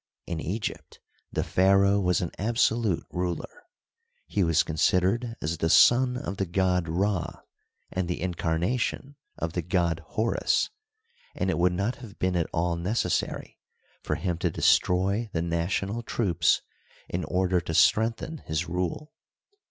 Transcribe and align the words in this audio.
In 0.25 0.39
Egypt 0.39 0.99
the 1.31 1.43
pharaoh 1.43 1.99
was 1.99 2.21
an 2.21 2.31
absolute 2.39 3.05
ruler; 3.11 3.65
he 4.25 4.43
was 4.43 4.63
considered 4.63 5.35
as 5.43 5.59
the 5.59 5.69
son 5.69 6.17
of 6.17 6.37
the 6.37 6.47
god 6.47 6.89
Ra 6.89 7.41
and 7.91 8.07
the 8.07 8.19
in 8.19 8.33
carnation 8.33 9.15
of 9.37 9.53
the 9.53 9.61
god 9.61 9.99
Horns, 9.99 10.71
and 11.35 11.51
it 11.51 11.59
would 11.59 11.73
not 11.73 11.97
have 11.97 12.17
been 12.17 12.35
at 12.35 12.49
all 12.51 12.77
necessary 12.77 13.59
for 14.01 14.15
him 14.15 14.39
to 14.39 14.49
destroy 14.49 15.29
the 15.33 15.41
national 15.43 16.01
troops 16.01 16.63
in 17.07 17.23
order 17.25 17.61
to 17.61 17.75
strengthen 17.75 18.39
his 18.39 18.67
rule. 18.67 19.13